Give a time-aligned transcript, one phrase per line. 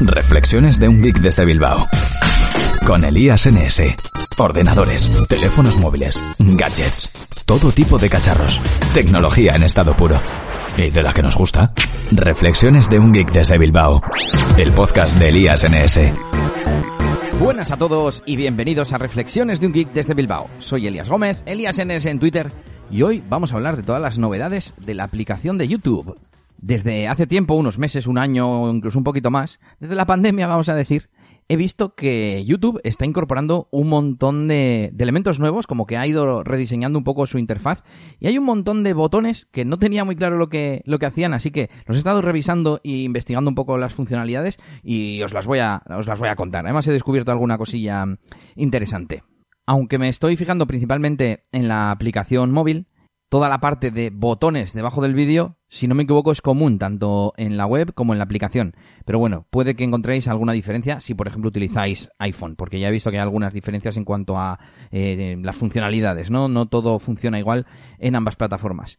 [0.00, 1.86] Reflexiones de un geek desde Bilbao.
[2.86, 3.82] Con Elías NS.
[4.36, 7.10] Ordenadores, teléfonos móviles, gadgets,
[7.46, 8.60] todo tipo de cacharros,
[8.92, 10.18] tecnología en estado puro.
[10.76, 11.72] ¿Y de la que nos gusta?
[12.12, 14.02] Reflexiones de un geek desde Bilbao.
[14.58, 16.00] El podcast de Elías NS.
[17.40, 20.48] Buenas a todos y bienvenidos a Reflexiones de un Geek desde Bilbao.
[20.58, 22.50] Soy Elías Gómez, Elías NS en Twitter,
[22.90, 26.16] y hoy vamos a hablar de todas las novedades de la aplicación de YouTube.
[26.66, 30.68] Desde hace tiempo, unos meses, un año incluso un poquito más, desde la pandemia vamos
[30.68, 31.10] a decir,
[31.46, 36.04] he visto que YouTube está incorporando un montón de, de, elementos nuevos, como que ha
[36.08, 37.84] ido rediseñando un poco su interfaz,
[38.18, 41.06] y hay un montón de botones que no tenía muy claro lo que, lo que
[41.06, 45.32] hacían, así que los he estado revisando e investigando un poco las funcionalidades y os
[45.32, 46.64] las voy a, os las voy a contar.
[46.64, 48.04] Además he descubierto alguna cosilla
[48.56, 49.22] interesante.
[49.66, 52.88] Aunque me estoy fijando principalmente en la aplicación móvil,
[53.28, 57.32] toda la parte de botones debajo del vídeo, si no me equivoco, es común tanto
[57.36, 58.74] en la web como en la aplicación.
[59.04, 62.92] Pero bueno, puede que encontréis alguna diferencia si, por ejemplo, utilizáis iPhone, porque ya he
[62.92, 64.58] visto que hay algunas diferencias en cuanto a
[64.90, 66.48] eh, las funcionalidades, ¿no?
[66.48, 67.66] No todo funciona igual
[67.98, 68.98] en ambas plataformas.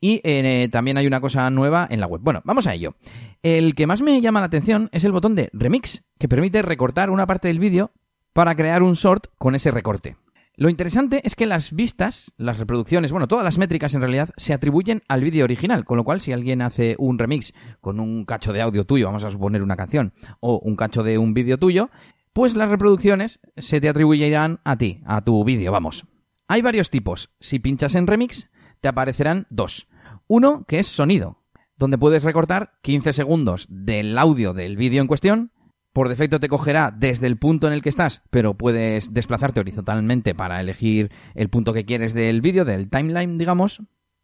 [0.00, 2.20] Y eh, también hay una cosa nueva en la web.
[2.22, 2.96] Bueno, vamos a ello.
[3.42, 7.10] El que más me llama la atención es el botón de Remix, que permite recortar
[7.10, 7.92] una parte del vídeo
[8.32, 10.16] para crear un sort con ese recorte.
[10.58, 14.54] Lo interesante es que las vistas, las reproducciones, bueno, todas las métricas en realidad se
[14.54, 18.54] atribuyen al vídeo original, con lo cual si alguien hace un remix con un cacho
[18.54, 21.90] de audio tuyo, vamos a suponer una canción, o un cacho de un vídeo tuyo,
[22.32, 26.06] pues las reproducciones se te atribuirán a ti, a tu vídeo, vamos.
[26.48, 27.28] Hay varios tipos.
[27.38, 28.48] Si pinchas en remix,
[28.80, 29.88] te aparecerán dos.
[30.26, 31.42] Uno que es sonido,
[31.76, 35.52] donde puedes recortar 15 segundos del audio del vídeo en cuestión
[35.96, 40.34] por defecto te cogerá desde el punto en el que estás, pero puedes desplazarte horizontalmente
[40.34, 43.80] para elegir el punto que quieres del vídeo, del timeline, digamos.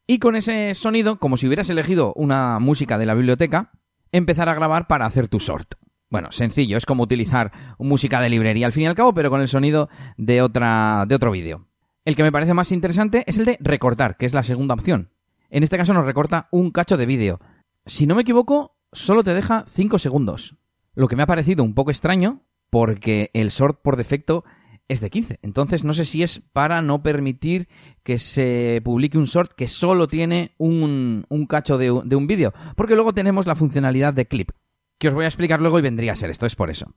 [0.06, 3.70] Y con ese sonido, como si hubieras elegido una música de la biblioteca,
[4.12, 5.76] empezar a grabar para hacer tu sort.
[6.10, 9.40] Bueno, sencillo, es como utilizar música de librería al fin y al cabo, pero con
[9.40, 11.68] el sonido de, otra, de otro vídeo.
[12.04, 15.08] El que me parece más interesante es el de recortar, que es la segunda opción.
[15.48, 17.40] En este caso nos recorta un cacho de vídeo.
[17.86, 20.58] Si no me equivoco, solo te deja 5 segundos.
[20.94, 24.44] Lo que me ha parecido un poco extraño porque el sort por defecto
[24.88, 25.38] es de 15.
[25.42, 27.68] Entonces no sé si es para no permitir
[28.02, 32.52] que se publique un sort que solo tiene un, un cacho de, de un vídeo.
[32.76, 34.50] Porque luego tenemos la funcionalidad de clip,
[34.98, 36.94] que os voy a explicar luego y vendría a ser esto, es por eso.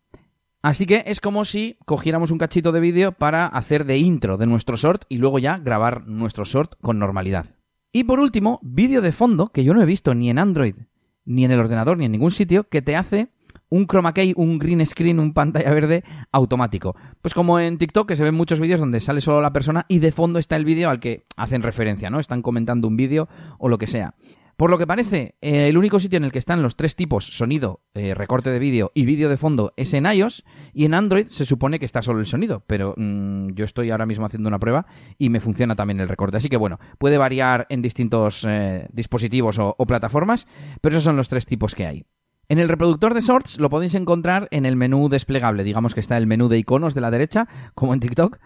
[0.61, 4.47] Así que es como si cogiéramos un cachito de vídeo para hacer de intro de
[4.47, 7.45] nuestro sort y luego ya grabar nuestro sort con normalidad.
[7.91, 10.75] Y por último, vídeo de fondo, que yo no he visto ni en Android,
[11.23, 13.29] ni en el ordenador, ni en ningún sitio, que te hace
[13.69, 16.95] un chroma key, un green screen, un pantalla verde automático.
[17.21, 19.99] Pues como en TikTok que se ven muchos vídeos donde sale solo la persona y
[19.99, 22.19] de fondo está el vídeo al que hacen referencia, ¿no?
[22.19, 23.27] Están comentando un vídeo
[23.57, 24.15] o lo que sea.
[24.57, 27.25] Por lo que parece, eh, el único sitio en el que están los tres tipos,
[27.25, 31.27] sonido, eh, recorte de vídeo y vídeo de fondo, es en iOS y en Android
[31.27, 34.59] se supone que está solo el sonido, pero mmm, yo estoy ahora mismo haciendo una
[34.59, 34.85] prueba
[35.17, 36.37] y me funciona también el recorte.
[36.37, 40.47] Así que bueno, puede variar en distintos eh, dispositivos o plataformas,
[40.79, 42.05] pero esos son los tres tipos que hay.
[42.47, 46.17] En el reproductor de shorts lo podéis encontrar en el menú desplegable, digamos que está
[46.17, 48.37] el menú de iconos de la derecha, como en TikTok.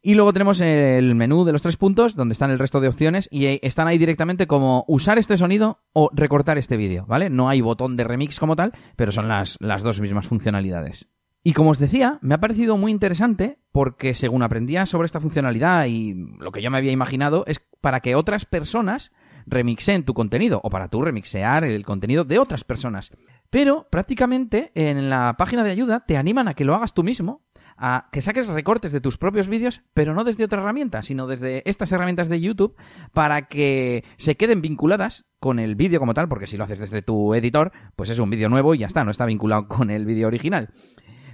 [0.00, 3.28] Y luego tenemos el menú de los tres puntos, donde están el resto de opciones,
[3.30, 7.28] y están ahí directamente como usar este sonido o recortar este vídeo, ¿vale?
[7.28, 11.08] No hay botón de remix como tal, pero son las, las dos mismas funcionalidades.
[11.42, 15.86] Y como os decía, me ha parecido muy interesante porque según aprendía sobre esta funcionalidad
[15.86, 19.12] y lo que yo me había imaginado es para que otras personas
[19.46, 23.10] remixeen tu contenido o para tú remixear el contenido de otras personas.
[23.50, 27.42] Pero prácticamente en la página de ayuda te animan a que lo hagas tú mismo,
[27.76, 31.68] a que saques recortes de tus propios vídeos, pero no desde otra herramienta, sino desde
[31.68, 32.74] estas herramientas de YouTube
[33.12, 37.02] para que se queden vinculadas con el vídeo como tal, porque si lo haces desde
[37.02, 40.06] tu editor, pues es un vídeo nuevo y ya está, no está vinculado con el
[40.06, 40.70] vídeo original.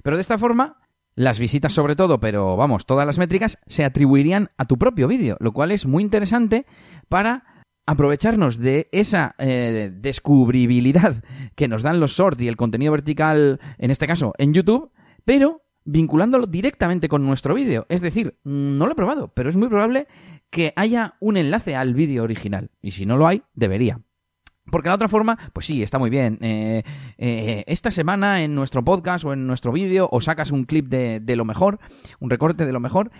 [0.03, 0.79] Pero de esta forma,
[1.15, 5.37] las visitas sobre todo, pero vamos, todas las métricas se atribuirían a tu propio vídeo,
[5.41, 6.67] lo cual es muy interesante
[7.09, 7.45] para
[7.87, 11.23] aprovecharnos de esa eh, descubribilidad
[11.57, 14.91] que nos dan los shorts y el contenido vertical, en este caso en YouTube,
[15.25, 17.87] pero vinculándolo directamente con nuestro vídeo.
[17.89, 20.07] Es decir, no lo he probado, pero es muy probable
[20.51, 22.71] que haya un enlace al vídeo original.
[22.83, 24.01] Y si no lo hay, debería.
[24.71, 26.39] Porque la otra forma, pues sí, está muy bien.
[26.41, 26.85] Eh,
[27.19, 31.21] eh, esta semana en nuestro podcast o en nuestro vídeo o sacas un clip de,
[31.21, 31.81] de lo mejor,
[32.21, 33.11] un recorte de lo mejor,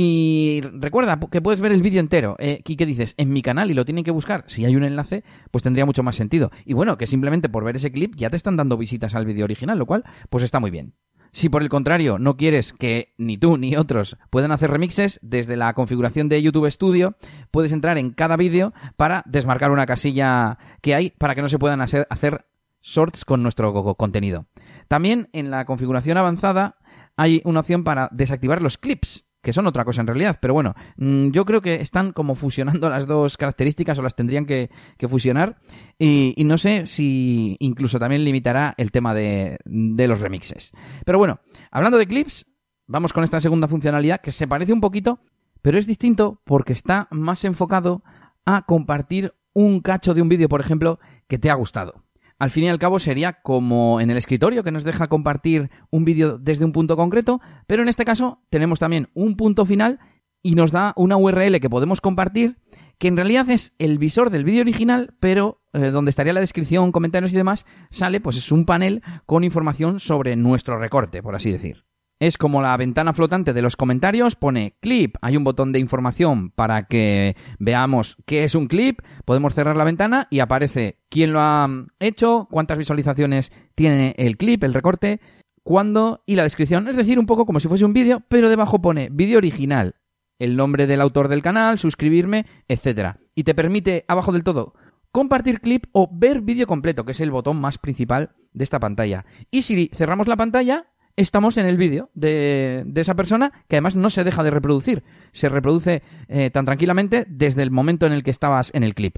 [0.00, 2.36] y recuerda que puedes ver el vídeo entero.
[2.38, 3.14] Eh, ¿Y qué dices?
[3.16, 4.44] En mi canal y lo tienen que buscar.
[4.46, 6.52] Si hay un enlace, pues tendría mucho más sentido.
[6.64, 9.42] Y bueno, que simplemente por ver ese clip ya te están dando visitas al vídeo
[9.42, 10.94] original, lo cual, pues está muy bien.
[11.32, 15.56] Si por el contrario no quieres que ni tú ni otros puedan hacer remixes, desde
[15.56, 17.16] la configuración de YouTube Studio
[17.50, 21.58] puedes entrar en cada vídeo para desmarcar una casilla que hay para que no se
[21.58, 22.46] puedan hacer, hacer
[22.82, 24.46] shorts con nuestro contenido.
[24.86, 26.76] También en la configuración avanzada
[27.16, 30.74] hay una opción para desactivar los clips, que son otra cosa en realidad, pero bueno,
[30.96, 34.70] mm, yo creo que están como fusionando las dos características o las tendrían que,
[35.08, 35.58] fusionar
[35.98, 40.72] y, no sé si incluso también limitará el tema de, de los remixes.
[41.04, 41.40] Pero bueno,
[41.70, 42.46] hablando de clips,
[42.86, 45.20] vamos con esta segunda funcionalidad que se parece un poquito,
[45.62, 48.02] pero es distinto porque está más enfocado
[48.44, 52.04] a compartir un cacho de un vídeo, por ejemplo, que te ha gustado.
[52.38, 56.04] Al fin y al cabo sería como en el escritorio que nos deja compartir un
[56.04, 59.98] vídeo desde un punto concreto, pero en este caso tenemos también un punto final
[60.42, 62.58] y nos da una URL que podemos compartir
[62.98, 66.92] que en realidad es el visor del vídeo original, pero eh, donde estaría la descripción,
[66.92, 71.52] comentarios y demás, sale pues es un panel con información sobre nuestro recorte, por así
[71.52, 71.87] decir.
[72.20, 76.50] Es como la ventana flotante de los comentarios, pone clip, hay un botón de información
[76.50, 81.40] para que veamos qué es un clip, podemos cerrar la ventana y aparece quién lo
[81.40, 81.68] ha
[82.00, 85.20] hecho, cuántas visualizaciones tiene el clip, el recorte,
[85.62, 88.82] cuándo y la descripción, es decir, un poco como si fuese un vídeo, pero debajo
[88.82, 89.94] pone vídeo original,
[90.40, 93.20] el nombre del autor del canal, suscribirme, etcétera.
[93.36, 94.74] Y te permite abajo del todo
[95.12, 99.24] compartir clip o ver vídeo completo, que es el botón más principal de esta pantalla.
[99.50, 100.86] Y si cerramos la pantalla,
[101.18, 105.02] estamos en el vídeo de, esa persona que además no se deja de reproducir.
[105.32, 109.16] Se reproduce eh, tan tranquilamente desde el momento en el que estabas en el clip.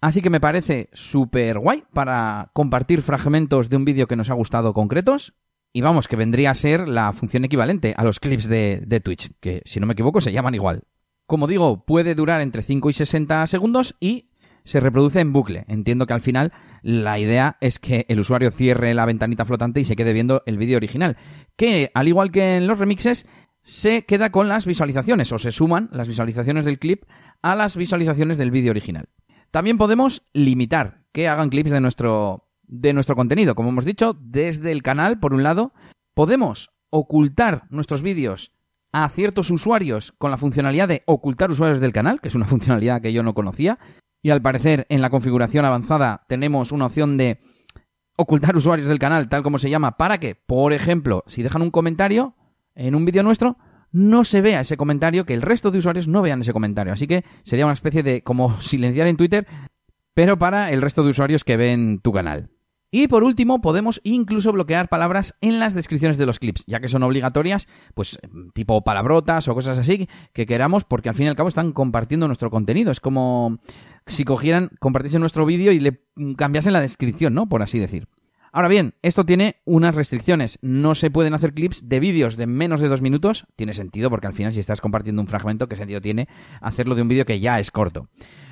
[0.00, 4.34] Así que me parece súper guay para compartir fragmentos de un vídeo que nos ha
[4.34, 5.34] gustado concretos.
[5.72, 9.32] Y vamos, que vendría a ser la función equivalente a los clips de, de Twitch,
[9.40, 10.84] que si no me equivoco se llaman igual.
[11.26, 14.30] Como digo, puede durar entre 5 y 60 segundos y
[14.64, 15.64] se reproduce en bucle.
[15.68, 16.52] Entiendo que al final
[16.84, 20.58] la idea es que el usuario cierre la ventanita flotante y se quede viendo el
[20.58, 21.16] vídeo original.
[21.56, 23.26] Que, al igual que en los remixes,
[23.62, 27.04] se queda con las visualizaciones o se suman las visualizaciones del clip
[27.40, 29.08] a las visualizaciones del vídeo original.
[29.50, 33.54] También podemos limitar que hagan clips de nuestro, de nuestro contenido.
[33.54, 35.72] Como hemos dicho, desde el canal, por un lado,
[36.12, 38.52] podemos ocultar nuestros vídeos
[38.92, 43.00] a ciertos usuarios con la funcionalidad de ocultar usuarios del canal, que es una funcionalidad
[43.00, 43.78] que yo no conocía.
[44.24, 47.40] Y al parecer en la configuración avanzada tenemos una opción de
[48.16, 51.70] ocultar usuarios del canal, tal como se llama, para que, por ejemplo, si dejan un
[51.70, 52.34] comentario
[52.74, 53.58] en un vídeo nuestro,
[53.92, 56.94] no se vea ese comentario, que el resto de usuarios no vean ese comentario.
[56.94, 59.46] Así que sería una especie de como silenciar en Twitter,
[60.14, 62.48] pero para el resto de usuarios que ven tu canal.
[62.96, 66.86] Y por último, podemos incluso bloquear palabras en las descripciones de los clips, ya que
[66.86, 68.20] son obligatorias, pues
[68.52, 72.28] tipo palabrotas o cosas así que queramos, porque al fin y al cabo están compartiendo
[72.28, 72.92] nuestro contenido.
[72.92, 73.58] Es como
[74.06, 76.02] si cogieran, compartiesen nuestro vídeo y le
[76.36, 77.48] cambiasen la descripción, ¿no?
[77.48, 78.06] Por así decir.
[78.52, 80.60] Ahora bien, esto tiene unas restricciones.
[80.62, 83.44] No se pueden hacer clips de vídeos de menos de dos minutos.
[83.56, 86.28] Tiene sentido, porque al final, si estás compartiendo un fragmento, ¿qué sentido tiene
[86.60, 88.08] hacerlo de un vídeo que ya es corto?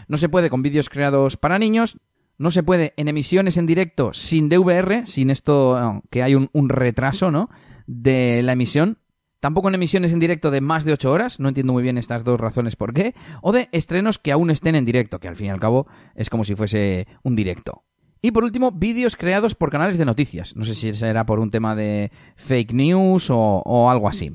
[0.08, 1.96] No se puede con vídeos creados para niños,
[2.42, 7.30] no se puede en emisiones en directo sin DVR, sin esto que hay un, retraso,
[7.30, 7.48] ¿no?
[7.86, 8.98] De la emisión.
[9.38, 12.24] Tampoco en emisiones en directo de más de 8 horas, no entiendo muy bien estas
[12.24, 13.14] dos razones por qué.
[13.42, 15.86] O de estrenos que aún estén en directo, que al fin y al cabo
[16.16, 17.84] es como si fuese un directo.
[18.20, 20.56] Y por último, vídeos creados por canales de noticias.
[20.56, 24.32] No sé si será por un tema de fake news o algo así.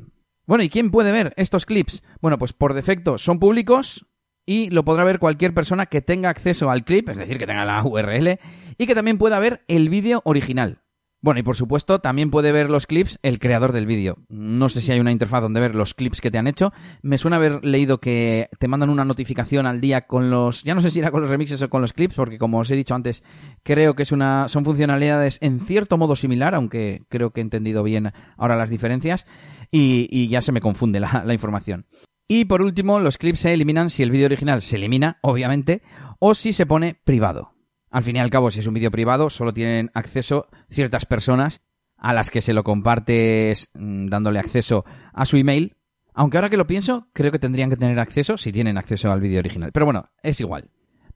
[0.48, 2.04] Bueno, ¿y quién puede ver estos clips?
[2.22, 4.07] Bueno, pues por defecto son públicos,
[4.48, 7.66] y lo podrá ver cualquier persona que tenga acceso al clip, es decir, que tenga
[7.66, 8.40] la URL,
[8.78, 10.82] y que también pueda ver el vídeo original.
[11.20, 14.20] Bueno, y por supuesto, también puede ver los clips el creador del vídeo.
[14.30, 16.72] No sé si hay una interfaz donde ver los clips que te han hecho.
[17.02, 20.64] Me suena haber leído que te mandan una notificación al día con los.
[20.64, 22.72] Ya no sé si era con los remixes o con los clips, porque como os
[22.72, 23.24] he dicho antes,
[23.64, 24.48] creo que es una.
[24.48, 29.26] son funcionalidades en cierto modo similar, aunque creo que he entendido bien ahora las diferencias.
[29.72, 31.88] Y, ya se me confunde la información.
[32.28, 35.82] Y por último, los clips se eliminan si el vídeo original se elimina, obviamente,
[36.20, 37.54] o si se pone privado.
[37.90, 41.62] Al fin y al cabo, si es un vídeo privado, solo tienen acceso ciertas personas
[41.96, 45.78] a las que se lo compartes mm, dándole acceso a su email.
[46.14, 49.22] Aunque ahora que lo pienso, creo que tendrían que tener acceso si tienen acceso al
[49.22, 49.72] vídeo original.
[49.72, 50.70] Pero bueno, es igual.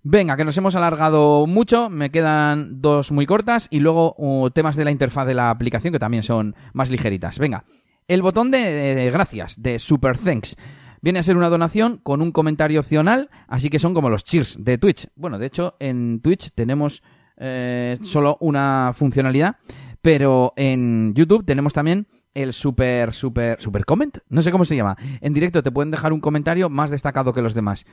[0.04, 4.76] Venga, que nos hemos alargado mucho, me quedan dos muy cortas y luego uh, temas
[4.76, 7.38] de la interfaz de la aplicación que también son más ligeritas.
[7.38, 7.66] Venga,
[8.08, 10.56] el botón de gracias, de Super Thanks.
[11.02, 14.64] Viene a ser una donación con un comentario opcional, así que son como los cheers
[14.64, 15.08] de Twitch.
[15.16, 17.02] Bueno, de hecho, en Twitch tenemos
[17.38, 19.56] eh, solo una funcionalidad,
[20.02, 24.98] pero en YouTube tenemos también el super, super, super comment, no sé cómo se llama.
[25.22, 27.86] En directo te pueden dejar un comentario más destacado que los demás.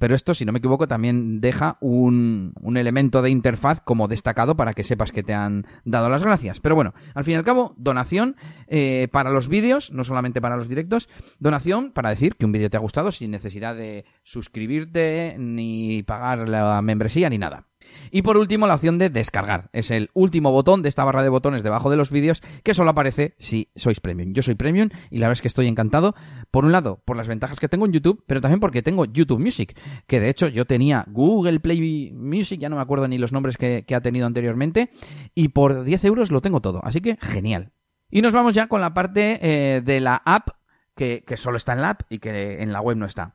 [0.00, 4.56] Pero esto, si no me equivoco, también deja un, un elemento de interfaz como destacado
[4.56, 6.60] para que sepas que te han dado las gracias.
[6.60, 10.56] Pero bueno, al fin y al cabo, donación eh, para los vídeos, no solamente para
[10.56, 11.08] los directos.
[11.38, 16.48] Donación para decir que un vídeo te ha gustado sin necesidad de suscribirte ni pagar
[16.48, 17.66] la membresía ni nada.
[18.10, 19.70] Y por último, la opción de descargar.
[19.72, 22.90] Es el último botón de esta barra de botones debajo de los vídeos que solo
[22.90, 24.32] aparece si sois premium.
[24.32, 26.14] Yo soy premium y la verdad es que estoy encantado.
[26.50, 29.40] Por un lado, por las ventajas que tengo en YouTube, pero también porque tengo YouTube
[29.40, 29.78] Music.
[30.06, 33.56] Que de hecho yo tenía Google Play Music, ya no me acuerdo ni los nombres
[33.56, 34.90] que, ha tenido anteriormente.
[35.34, 36.80] Y por 10 euros lo tengo todo.
[36.84, 37.72] Así que genial.
[38.10, 40.48] Y nos vamos ya con la parte eh, de la app
[40.94, 43.34] que, que solo está en la app y que en la web no está.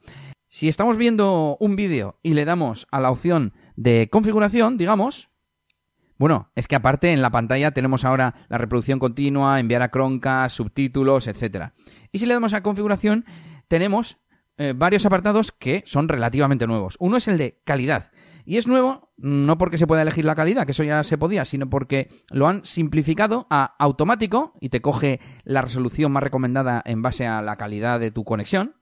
[0.53, 5.29] Si estamos viendo un vídeo y le damos a la opción de configuración, digamos,
[6.17, 10.55] bueno, es que aparte en la pantalla tenemos ahora la reproducción continua, enviar a Chromecast,
[10.55, 11.73] subtítulos, etcétera.
[12.11, 13.25] Y si le damos a configuración,
[13.67, 14.17] tenemos
[14.57, 16.95] eh, varios apartados que son relativamente nuevos.
[17.00, 18.11] Uno es el de calidad.
[18.45, 21.45] Y es nuevo no porque se pueda elegir la calidad, que eso ya se podía,
[21.45, 27.01] sino porque lo han simplificado a automático y te coge la resolución más recomendada en
[27.01, 28.75] base a la calidad de tu conexión.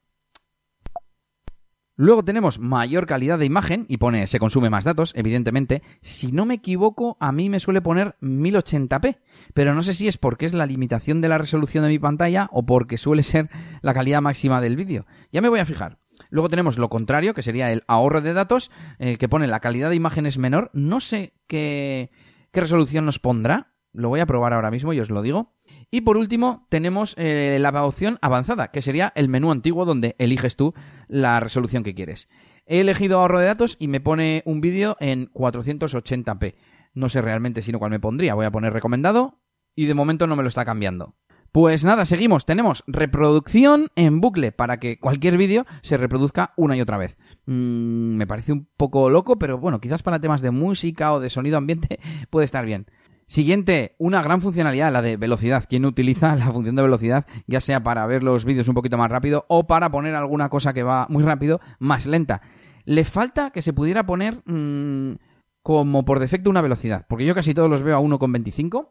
[2.01, 5.83] Luego tenemos mayor calidad de imagen y pone se consume más datos, evidentemente.
[5.99, 9.17] Si no me equivoco, a mí me suele poner 1080p,
[9.53, 12.47] pero no sé si es porque es la limitación de la resolución de mi pantalla
[12.53, 13.49] o porque suele ser
[13.81, 15.07] la calidad máxima del vídeo.
[15.33, 15.99] Ya me voy a fijar.
[16.29, 19.89] Luego tenemos lo contrario, que sería el ahorro de datos, eh, que pone la calidad
[19.89, 20.71] de imagen es menor.
[20.71, 22.11] No sé qué,
[22.53, 23.73] qué resolución nos pondrá.
[23.91, 25.53] Lo voy a probar ahora mismo y os lo digo.
[25.91, 30.55] Y por último, tenemos eh, la opción avanzada, que sería el menú antiguo donde eliges
[30.55, 30.73] tú
[31.07, 32.27] la resolución que quieres.
[32.65, 36.53] He elegido ahorro de datos y me pone un vídeo en 480p.
[36.93, 38.35] No sé realmente si no cuál me pondría.
[38.35, 39.39] Voy a poner recomendado
[39.75, 41.15] y de momento no me lo está cambiando.
[41.51, 42.45] Pues nada, seguimos.
[42.45, 47.17] Tenemos reproducción en bucle para que cualquier vídeo se reproduzca una y otra vez.
[47.47, 51.31] Mm, me parece un poco loco, pero bueno, quizás para temas de música o de
[51.31, 52.85] sonido ambiente puede estar bien.
[53.29, 55.65] Siguiente, una gran funcionalidad, la de velocidad.
[55.69, 59.11] ¿Quién utiliza la función de velocidad, ya sea para ver los vídeos un poquito más
[59.11, 62.41] rápido o para poner alguna cosa que va muy rápido más lenta?
[62.85, 65.13] Le falta que se pudiera poner mmm,
[65.61, 68.89] como por defecto una velocidad, porque yo casi todos los veo a 1,25.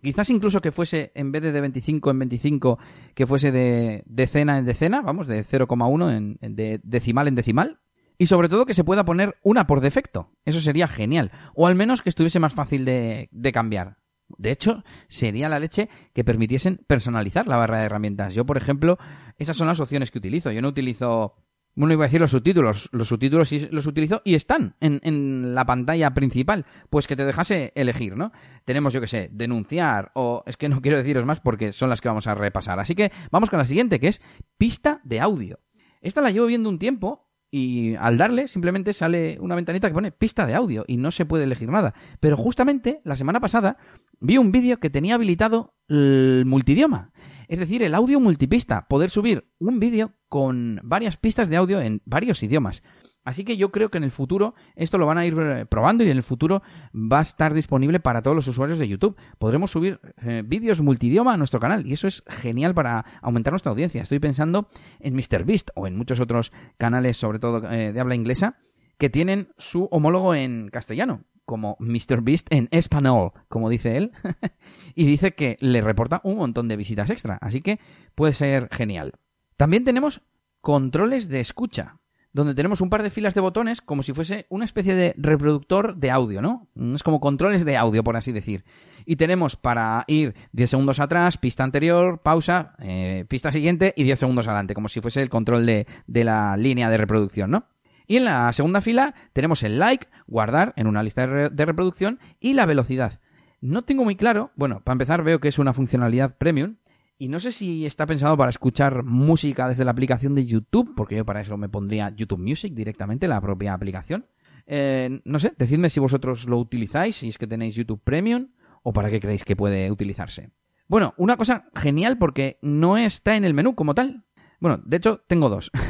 [0.00, 2.78] Quizás incluso que fuese, en vez de de 25 en 25,
[3.14, 7.80] que fuese de decena en decena, vamos, de 0,1 en, de decimal en decimal,
[8.22, 10.30] y sobre todo que se pueda poner una por defecto.
[10.44, 11.32] Eso sería genial.
[11.56, 13.96] O al menos que estuviese más fácil de, cambiar.
[14.38, 18.32] De hecho, sería la leche que permitiesen personalizar la barra de herramientas.
[18.32, 18.96] Yo, por ejemplo,
[19.38, 20.52] esas son las opciones que utilizo.
[20.52, 21.34] Yo no utilizo
[21.74, 22.88] bueno, iba a decir los subtítulos.
[22.92, 26.64] Los subtítulos sí los utilizo y están en, en, la pantalla principal.
[26.90, 28.30] Pues que te dejase elegir, ¿no?
[28.64, 30.44] Tenemos, yo que sé, denunciar o...
[30.46, 32.78] Es que no quiero deciros más porque son las que vamos a repasar.
[32.78, 34.22] Así que vamos con la siguiente, que es
[34.58, 35.58] pista de audio.
[36.00, 40.10] Esta la llevo viendo un tiempo y al darle simplemente sale una ventanita que pone
[40.10, 41.94] pista de audio y no se puede elegir nada.
[42.18, 43.76] Pero justamente la semana pasada
[44.20, 47.12] vi un vídeo que tenía habilitado el multidioma,
[47.48, 52.00] es decir, el audio multipista, poder subir un vídeo con varias pistas de audio en
[52.06, 52.82] varios idiomas.
[53.24, 56.02] Así que yo creo que en el futuro esto lo van a ir eh, probando
[56.02, 56.62] y en el futuro
[56.94, 59.16] va a estar disponible para todos los usuarios de YouTube.
[59.38, 63.70] Podremos subir eh, vídeos multidioma a nuestro canal y eso es genial para aumentar nuestra
[63.70, 64.02] audiencia.
[64.02, 68.58] Estoy pensando en MrBeast o en muchos otros canales, sobre todo eh, de habla inglesa,
[68.98, 74.12] que tienen su homólogo en castellano, como MrBeast en español, como dice él,
[74.94, 77.78] y dice que le reporta un montón de visitas extra, así que
[78.14, 79.14] puede ser genial.
[79.56, 80.22] También tenemos
[80.60, 82.01] controles de escucha
[82.32, 85.96] donde tenemos un par de filas de botones como si fuese una especie de reproductor
[85.96, 86.68] de audio, ¿no?
[86.94, 88.64] Es como controles de audio, por así decir.
[89.04, 94.18] Y tenemos para ir 10 segundos atrás, pista anterior, pausa, eh, pista siguiente y 10
[94.18, 97.66] segundos adelante, como si fuese el control de, de la línea de reproducción, ¿no?
[98.06, 102.54] Y en la segunda fila tenemos el like, guardar en una lista de reproducción y
[102.54, 103.20] la velocidad.
[103.60, 106.76] No tengo muy claro, bueno, para empezar veo que es una funcionalidad premium,
[107.22, 111.14] y no sé si está pensado para escuchar música desde la aplicación de YouTube, porque
[111.14, 114.26] yo para eso me pondría YouTube Music directamente, la propia aplicación.
[114.66, 118.48] Eh, no sé, decidme si vosotros lo utilizáis, si es que tenéis YouTube Premium,
[118.82, 120.50] o para qué creéis que puede utilizarse.
[120.88, 124.24] Bueno, una cosa genial porque no está en el menú como tal.
[124.58, 125.70] Bueno, de hecho, tengo dos.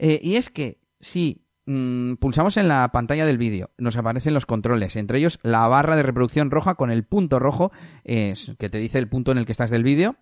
[0.00, 4.46] Eh, y es que si mm, pulsamos en la pantalla del vídeo, nos aparecen los
[4.46, 7.72] controles, entre ellos la barra de reproducción roja con el punto rojo,
[8.04, 10.14] es, que te dice el punto en el que estás del vídeo,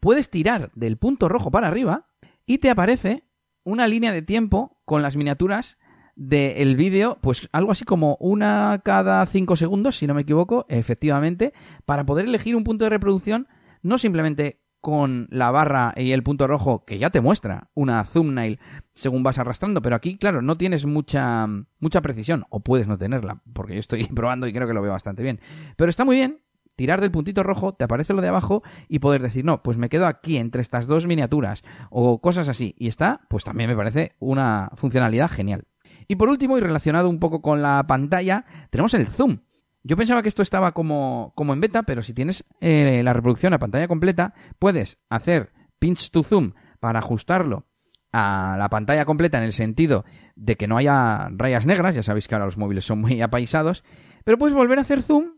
[0.00, 2.08] puedes tirar del punto rojo para arriba
[2.46, 3.24] y te aparece
[3.62, 5.78] una línea de tiempo con las miniaturas
[6.16, 11.54] del vídeo, pues algo así como una cada cinco segundos, si no me equivoco, efectivamente,
[11.86, 13.48] para poder elegir un punto de reproducción,
[13.82, 18.58] no simplemente con la barra y el punto rojo que ya te muestra una thumbnail
[18.94, 21.46] según vas arrastrando, pero aquí, claro, no tienes mucha,
[21.78, 24.92] mucha precisión, o puedes no tenerla, porque yo estoy probando y creo que lo veo
[24.92, 25.40] bastante bien.
[25.76, 26.40] Pero está muy bien
[26.80, 29.90] tirar del puntito rojo, te aparece lo de abajo y poder decir, no, pues me
[29.90, 32.74] quedo aquí entre estas dos miniaturas o cosas así.
[32.78, 35.64] Y está, pues también me parece una funcionalidad genial.
[36.08, 39.40] Y por último, y relacionado un poco con la pantalla, tenemos el zoom.
[39.82, 43.52] Yo pensaba que esto estaba como, como en beta, pero si tienes eh, la reproducción
[43.52, 47.66] a pantalla completa, puedes hacer pinch to zoom para ajustarlo
[48.10, 52.26] a la pantalla completa en el sentido de que no haya rayas negras, ya sabéis
[52.26, 53.84] que ahora los móviles son muy apaisados,
[54.24, 55.29] pero puedes volver a hacer zoom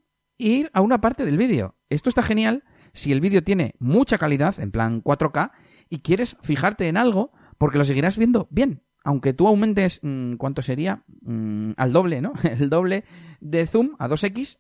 [0.51, 1.77] ir a una parte del vídeo.
[1.89, 5.53] Esto está genial si el vídeo tiene mucha calidad, en plan 4K,
[5.89, 8.83] y quieres fijarte en algo porque lo seguirás viendo bien.
[9.05, 11.03] Aunque tú aumentes, mm, ¿cuánto sería?
[11.23, 12.33] Mm, al doble, ¿no?
[12.43, 13.05] El doble
[13.41, 14.59] de zoom a 2x,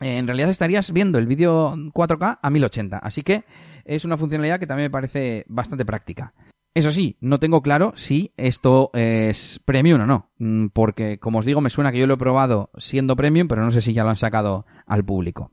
[0.00, 2.98] eh, en realidad estarías viendo el vídeo 4K a 1080.
[2.98, 3.44] Así que
[3.84, 6.32] es una funcionalidad que también me parece bastante práctica.
[6.74, 11.44] Eso sí, no tengo claro si esto es premium o no, mm, porque como os
[11.44, 14.04] digo, me suena que yo lo he probado siendo premium, pero no sé si ya
[14.04, 15.52] lo han sacado al público.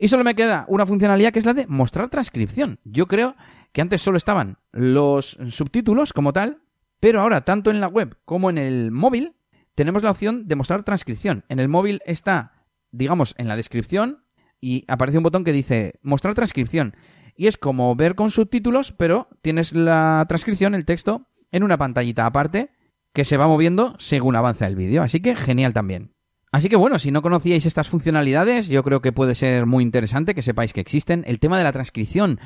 [0.00, 2.80] Y solo me queda una funcionalidad que es la de mostrar transcripción.
[2.84, 3.36] Yo creo
[3.72, 6.62] que antes solo estaban los subtítulos como tal,
[6.98, 9.36] pero ahora tanto en la web como en el móvil
[9.76, 11.44] tenemos la opción de mostrar transcripción.
[11.48, 14.24] En el móvil está, digamos, en la descripción
[14.60, 16.94] y aparece un botón que dice mostrar transcripción
[17.36, 22.26] y es como ver con subtítulos, pero tienes la transcripción, el texto, en una pantallita
[22.26, 22.70] aparte
[23.12, 25.02] que se va moviendo según avanza el vídeo.
[25.02, 26.12] Así que genial también.
[26.50, 30.34] Así que bueno, si no conocíais estas funcionalidades, yo creo que puede ser muy interesante
[30.34, 31.24] que sepáis que existen.
[31.26, 32.38] El tema de la transcripción,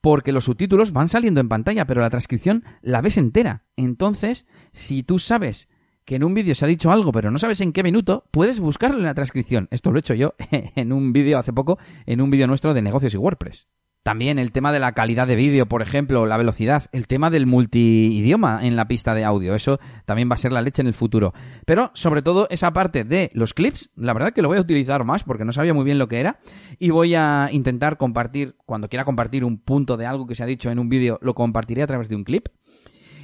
[0.00, 3.64] porque los subtítulos van saliendo en pantalla, pero la transcripción la ves entera.
[3.76, 5.68] Entonces, si tú sabes
[6.04, 8.60] que en un vídeo se ha dicho algo, pero no sabes en qué minuto, puedes
[8.60, 9.68] buscarlo en la transcripción.
[9.70, 10.34] Esto lo he hecho yo
[10.74, 13.68] en un vídeo hace poco, en un vídeo nuestro de negocios y WordPress.
[14.04, 17.46] También el tema de la calidad de vídeo, por ejemplo, la velocidad, el tema del
[17.46, 20.92] multiidioma en la pista de audio, eso también va a ser la leche en el
[20.92, 21.32] futuro.
[21.64, 25.04] Pero sobre todo esa parte de los clips, la verdad que lo voy a utilizar
[25.04, 26.38] más porque no sabía muy bien lo que era
[26.78, 30.46] y voy a intentar compartir, cuando quiera compartir un punto de algo que se ha
[30.46, 32.48] dicho en un vídeo, lo compartiré a través de un clip.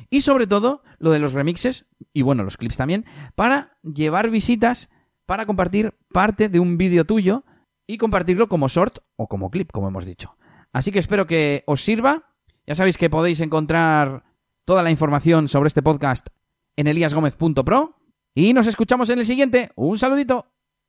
[0.09, 1.85] Y sobre todo lo de los remixes,
[2.15, 4.89] y bueno, los clips también, para llevar visitas,
[5.27, 7.45] para compartir parte de un vídeo tuyo
[7.87, 10.37] y compartirlo como short o como clip, como hemos dicho.
[10.73, 12.35] Así que espero que os sirva.
[12.67, 14.25] Ya sabéis que podéis encontrar
[14.65, 16.29] toda la información sobre este podcast
[16.77, 17.97] en eliasgomez.pro.
[18.35, 19.73] Y nos escuchamos en el siguiente.
[19.75, 20.50] Un saludito.